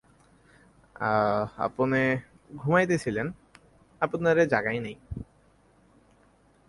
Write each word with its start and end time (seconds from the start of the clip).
আপনে 1.57 2.01
ঘুমাইতেছিলেন, 2.55 3.27
আপনারে 4.01 4.41
জাগাই 4.47 4.79
নাই! 4.79 4.95